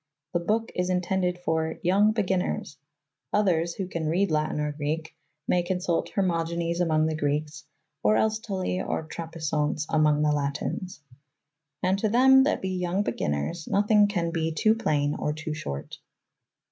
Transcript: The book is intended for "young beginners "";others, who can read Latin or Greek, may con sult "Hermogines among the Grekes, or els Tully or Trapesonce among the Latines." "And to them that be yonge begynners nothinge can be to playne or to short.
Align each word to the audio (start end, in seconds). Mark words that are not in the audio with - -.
The 0.33 0.39
book 0.39 0.71
is 0.73 0.89
intended 0.89 1.37
for 1.37 1.77
"young 1.83 2.11
beginners 2.11 2.79
"";others, 3.33 3.75
who 3.75 3.85
can 3.87 4.07
read 4.07 4.31
Latin 4.31 4.59
or 4.59 4.71
Greek, 4.71 5.15
may 5.47 5.61
con 5.61 5.79
sult 5.79 6.09
"Hermogines 6.15 6.81
among 6.81 7.05
the 7.05 7.15
Grekes, 7.15 7.65
or 8.01 8.17
els 8.17 8.39
Tully 8.39 8.81
or 8.81 9.03
Trapesonce 9.03 9.85
among 9.91 10.23
the 10.23 10.31
Latines." 10.31 11.01
"And 11.83 11.99
to 11.99 12.09
them 12.09 12.45
that 12.45 12.63
be 12.63 12.79
yonge 12.81 13.05
begynners 13.05 13.67
nothinge 13.67 14.09
can 14.09 14.31
be 14.31 14.51
to 14.51 14.73
playne 14.73 15.13
or 15.19 15.33
to 15.33 15.53
short. 15.53 15.99